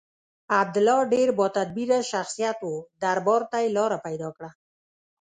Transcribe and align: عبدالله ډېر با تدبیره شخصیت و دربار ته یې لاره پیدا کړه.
عبدالله 0.59 0.99
ډېر 1.13 1.27
با 1.37 1.47
تدبیره 1.57 1.99
شخصیت 2.11 2.57
و 2.69 2.73
دربار 3.01 3.41
ته 3.51 3.57
یې 3.63 3.69
لاره 3.77 3.97
پیدا 4.07 4.29
کړه. 4.35 4.49